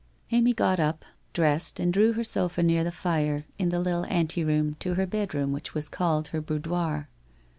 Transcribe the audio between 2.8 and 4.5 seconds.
the fire, in the little ante